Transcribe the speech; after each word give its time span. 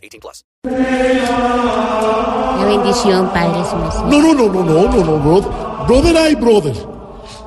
18 0.00 0.20
plus. 0.20 0.44
La 2.58 2.64
bendición, 2.66 3.30
Padre. 3.32 3.60
No, 4.08 4.20
no, 4.20 4.34
no, 4.34 4.48
no, 4.48 4.62
no, 4.62 4.88
no, 4.88 5.04
no, 5.04 5.18
brother. 5.18 5.50
Brother, 5.86 6.16
ay, 6.16 6.34
brother. 6.34 6.74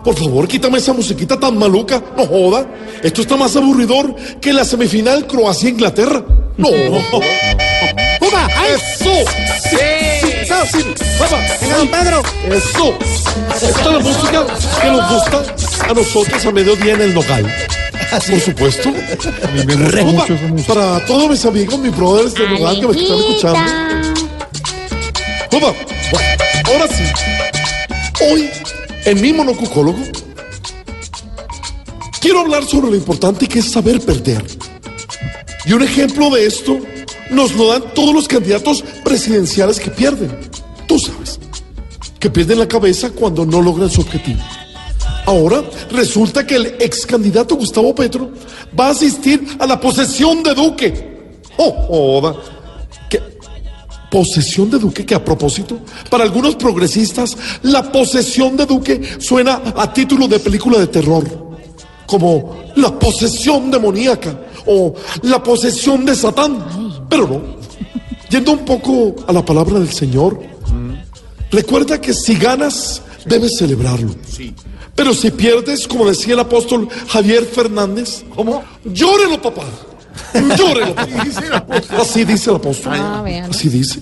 Por 0.03 0.15
favor, 0.15 0.47
quítame 0.47 0.79
esa 0.79 0.93
musiquita 0.93 1.39
tan 1.39 1.57
maluca. 1.57 2.01
No 2.17 2.25
joda. 2.25 2.65
Esto 3.01 3.21
está 3.21 3.37
más 3.37 3.55
aburridor 3.55 4.15
que 4.41 4.51
la 4.51 4.65
semifinal 4.65 5.25
Croacia-Inglaterra. 5.27 6.23
No. 6.57 6.69
¡Puma! 8.19 8.47
¡Eso! 8.67 9.13
¡Sí! 9.69 9.77
¡Sí! 10.45 10.79
¡Sí! 10.79 10.85
Venga, 11.61 11.77
don 11.77 11.87
Pedro. 11.87 12.21
¡Eso! 12.49 12.97
Esta 13.55 13.67
es 13.67 13.85
la 13.85 13.99
música 13.99 14.45
que 14.81 14.89
nos 14.89 15.13
gusta 15.13 15.43
a 15.89 15.93
nosotros 15.93 16.45
a 16.45 16.51
mediodía 16.51 16.93
en 16.93 17.01
el 17.01 17.13
local. 17.13 17.45
Por 18.29 18.39
supuesto. 18.39 18.89
A 18.89 19.47
mí 19.51 19.65
me 19.65 19.75
gusta 19.75 20.03
mucho 20.03 20.33
esa 20.33 20.47
música. 20.47 20.73
Para 20.73 21.05
todos 21.05 21.29
mis 21.29 21.45
amigos, 21.45 21.79
mis 21.79 21.95
brothers 21.95 22.33
del 22.33 22.49
lugar 22.49 22.79
que 22.79 22.87
me 22.87 23.01
están 23.01 23.17
escuchando. 23.17 23.59
Bueno, 25.51 25.75
ahora 26.65 26.87
sí. 26.87 27.03
Hoy, 28.29 28.49
en 29.05 29.21
mi 29.21 29.33
monocucólogo, 29.33 29.99
quiero 32.19 32.41
hablar 32.41 32.65
sobre 32.65 32.91
lo 32.91 32.95
importante 32.95 33.47
que 33.47 33.59
es 33.59 33.71
saber 33.71 33.99
perder. 33.99 34.43
Y 35.65 35.73
un 35.73 35.81
ejemplo 35.81 36.29
de 36.29 36.45
esto 36.45 36.77
nos 37.31 37.53
lo 37.55 37.67
dan 37.71 37.93
todos 37.95 38.13
los 38.13 38.27
candidatos 38.27 38.83
presidenciales 39.03 39.79
que 39.79 39.89
pierden. 39.89 40.37
Tú 40.87 40.99
sabes, 40.99 41.39
que 42.19 42.29
pierden 42.29 42.59
la 42.59 42.67
cabeza 42.67 43.09
cuando 43.09 43.45
no 43.45 43.61
logran 43.61 43.89
su 43.89 44.01
objetivo. 44.01 44.41
Ahora 45.25 45.63
resulta 45.89 46.45
que 46.45 46.55
el 46.55 46.65
ex 46.79 47.05
candidato 47.05 47.55
Gustavo 47.55 47.95
Petro 47.95 48.31
va 48.77 48.87
a 48.87 48.91
asistir 48.91 49.55
a 49.59 49.65
la 49.65 49.79
posesión 49.79 50.43
de 50.43 50.53
Duque. 50.53 51.39
Oh, 51.57 51.71
joda. 51.71 52.35
¿Qué? 53.09 53.21
Posesión 54.11 54.69
de 54.69 54.79
Duque, 54.79 55.05
que 55.05 55.15
a 55.15 55.23
propósito, 55.23 55.79
para 56.09 56.23
algunos 56.23 56.55
progresistas, 56.55 57.37
la 57.63 57.89
posesión 57.89 58.57
de 58.57 58.65
Duque 58.65 59.01
suena 59.19 59.61
a 59.75 59.93
título 59.93 60.27
de 60.27 60.39
película 60.39 60.77
de 60.79 60.87
terror, 60.87 61.23
como 62.05 62.63
la 62.75 62.97
posesión 62.99 63.71
demoníaca 63.71 64.37
o 64.65 64.93
la 65.21 65.41
posesión 65.41 66.05
de 66.05 66.15
Satán. 66.15 67.05
Pero 67.07 67.27
no, 67.27 67.41
yendo 68.29 68.51
un 68.51 68.65
poco 68.65 69.15
a 69.25 69.31
la 69.31 69.45
palabra 69.45 69.79
del 69.79 69.91
Señor, 69.91 70.39
recuerda 71.49 72.01
que 72.01 72.13
si 72.13 72.35
ganas, 72.35 73.01
debes 73.25 73.57
celebrarlo. 73.57 74.13
Pero 74.95 75.13
si 75.13 75.31
pierdes, 75.31 75.87
como 75.87 76.07
decía 76.07 76.33
el 76.33 76.39
apóstol 76.39 76.87
Javier 77.07 77.45
Fernández, 77.45 78.23
¿cómo? 78.35 78.63
Llórelo, 78.85 79.41
papá. 79.41 79.63
Llórelo. 80.57 80.93
papá. 80.95 81.07
Así 81.99 82.23
dice 82.23 82.49
el 82.49 82.57
apóstol. 82.57 82.93
Ah. 82.95 83.23
Así 83.49 83.69
dice. 83.69 83.99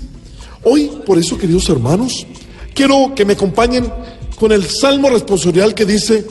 Hoy, 0.63 0.91
por 1.05 1.17
eso, 1.17 1.37
queridos 1.37 1.69
hermanos, 1.69 2.27
quiero 2.73 3.13
que 3.15 3.25
me 3.25 3.33
acompañen 3.33 3.91
con 4.37 4.51
el 4.51 4.65
salmo 4.69 5.09
responsorial 5.09 5.73
que 5.73 5.85
dice, 5.85 6.25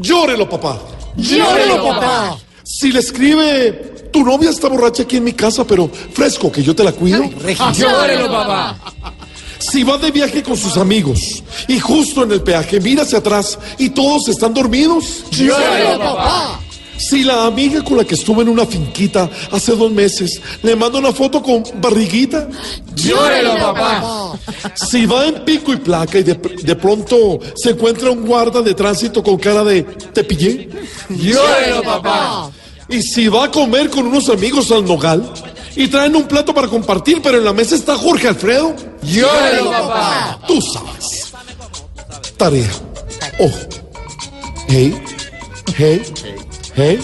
llórelo, 0.00 0.48
papá. 0.48 0.80
Llórelo, 1.16 1.82
papá. 1.84 2.38
Si 2.64 2.90
le 2.90 3.00
escribe, 3.00 4.08
tu 4.12 4.24
novia 4.24 4.50
está 4.50 4.68
borracha 4.68 5.02
aquí 5.02 5.18
en 5.18 5.24
mi 5.24 5.32
casa, 5.32 5.64
pero 5.64 5.88
fresco, 5.88 6.50
que 6.50 6.62
yo 6.62 6.74
te 6.74 6.82
la 6.82 6.92
cuido. 6.92 7.22
¡Llórelo, 7.74 8.30
papá! 8.30 8.78
Si 9.58 9.82
va 9.82 9.98
de 9.98 10.10
viaje 10.10 10.42
con 10.42 10.56
sus 10.56 10.76
amigos 10.76 11.42
y 11.68 11.78
justo 11.78 12.24
en 12.24 12.32
el 12.32 12.42
peaje 12.42 12.80
mira 12.80 13.02
hacia 13.02 13.18
atrás 13.18 13.58
y 13.78 13.90
todos 13.90 14.28
están 14.28 14.54
dormidos, 14.54 15.24
¡Llórelo, 15.30 15.98
papá! 15.98 16.60
Si 16.98 17.24
la 17.24 17.44
amiga 17.44 17.82
con 17.84 17.98
la 17.98 18.04
que 18.04 18.14
estuvo 18.14 18.40
en 18.40 18.48
una 18.48 18.64
finquita 18.64 19.28
hace 19.52 19.76
dos 19.76 19.90
meses 19.92 20.40
le 20.62 20.74
manda 20.76 20.98
una 20.98 21.12
foto 21.12 21.42
con 21.42 21.62
barriguita, 21.80 22.48
¡Llórelo, 22.94 23.54
papá! 23.58 24.38
si 24.74 25.04
va 25.06 25.26
en 25.26 25.44
pico 25.44 25.72
y 25.72 25.76
placa 25.76 26.18
y 26.18 26.22
de, 26.22 26.34
de 26.34 26.76
pronto 26.76 27.38
se 27.54 27.70
encuentra 27.70 28.10
un 28.10 28.24
guarda 28.24 28.62
de 28.62 28.74
tránsito 28.74 29.22
con 29.22 29.36
cara 29.36 29.62
de 29.64 29.82
te 29.82 30.24
pillé, 30.24 30.68
¡Llórelo, 31.10 31.82
papá! 31.82 32.50
y 32.88 33.02
si 33.02 33.28
va 33.28 33.44
a 33.44 33.50
comer 33.50 33.90
con 33.90 34.06
unos 34.06 34.28
amigos 34.28 34.70
al 34.70 34.84
nogal 34.84 35.28
y 35.74 35.88
traen 35.88 36.16
un 36.16 36.24
plato 36.24 36.54
para 36.54 36.68
compartir, 36.68 37.20
pero 37.22 37.38
en 37.38 37.44
la 37.44 37.52
mesa 37.52 37.74
está 37.74 37.96
Jorge 37.96 38.28
Alfredo, 38.28 38.74
¡Llórelo, 39.06 39.70
papá! 39.70 40.38
Tú 40.46 40.60
sabes. 40.60 41.32
Tarea. 42.36 42.70
Ojo. 43.38 43.58
Hey. 44.68 45.00
Hey. 45.76 46.02
Hey. 46.74 47.00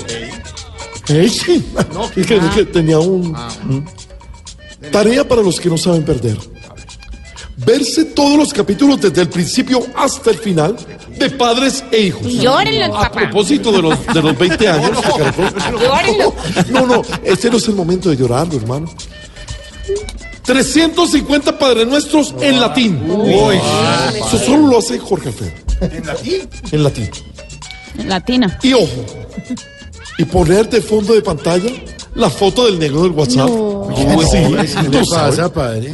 Hey. 1.07 1.29
sí. 1.29 1.65
Es 2.17 2.27
que, 2.27 2.37
es 2.37 2.45
que 2.55 2.65
tenía 2.67 2.99
un. 2.99 3.33
Mm. 3.33 3.85
Tarea 4.91 5.27
para 5.27 5.43
los 5.43 5.61
que 5.61 5.69
no 5.69 5.79
saben 5.79 6.05
perder. 6.05 6.37
Verse 7.57 8.05
todos 8.07 8.37
los 8.37 8.53
capítulos 8.53 9.01
desde 9.01 9.23
el 9.23 9.29
principio 9.29 9.87
hasta 9.95 10.31
el 10.31 10.39
final 10.39 10.77
de 11.17 11.31
padres 11.31 11.85
e 11.93 12.01
hijos. 12.01 12.27
Llórenlo, 12.27 12.97
A 12.97 13.03
papá. 13.03 13.21
propósito 13.21 13.71
de 13.71 13.83
los, 13.83 14.07
de 14.07 14.21
los 14.23 14.37
20 14.37 14.69
años. 14.69 14.91
Llórenlo. 15.81 16.35
No, 16.71 16.87
no, 16.87 17.03
este 17.23 17.51
no 17.51 17.59
es 17.59 17.69
el 17.69 17.75
momento 17.77 18.11
de 18.11 18.17
llorarlo, 18.17 18.57
hermano. 18.57 18.91
350 20.53 21.59
Padres 21.59 21.87
Nuestros 21.87 22.35
en 22.43 22.61
latín. 22.61 23.01
Eso 24.15 24.39
solo 24.39 24.67
lo 24.67 24.79
hace 24.81 24.99
Jorge 24.99 25.29
Alfredo. 25.29 25.53
¿En 25.81 26.07
latín? 26.07 26.49
En 26.71 26.83
latín. 26.83 27.11
Latina. 28.05 28.59
Y 28.63 28.75
ojo, 28.75 29.07
y 30.19 30.25
poner 30.25 30.69
de 30.69 30.83
fondo 30.83 31.15
de 31.15 31.23
pantalla 31.23 31.71
la 32.15 32.29
foto 32.29 32.67
del 32.67 32.79
negro 32.79 33.05
del 33.05 33.13
WhatsApp. 33.13 33.49
Pues 34.15 34.31
sí, 34.31 34.87
tú 34.91 35.05
sabes, 35.07 35.51
padre? 35.51 35.93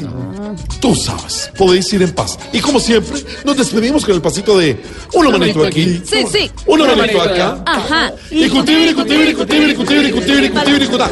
tú 0.81 0.95
sabes. 0.95 1.51
Podéis 1.57 1.93
ir 1.93 2.03
en 2.03 2.13
paz. 2.13 2.39
Y 2.53 2.61
como 2.61 2.81
siempre, 2.81 3.23
nos 3.45 3.57
despedimos 3.57 4.05
con 4.05 4.15
el 4.15 4.21
pasito 4.21 4.59
de 4.59 4.81
una 5.15 5.31
manito 5.31 5.65
aquí. 5.65 6.03
Sí, 6.05 6.25
sí. 6.33 6.51
Una 6.67 6.97
manito 6.97 7.21
acá. 7.21 7.63
Ajá. 7.65 8.13
Y 8.31 8.49
cutibri, 8.49 8.95
cutibri, 8.95 9.35
cutibri, 9.35 9.75
cutibri, 9.75 10.11
cutibri, 10.13 10.51
cutibri, 10.51 10.87
cutá. 10.87 11.11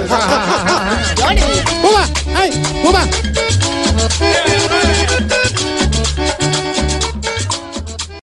Llórenlo. 1.17 1.47
¡Puma! 2.83 3.09
¡Ay! 4.09 4.47
¡Puma! 4.47 4.56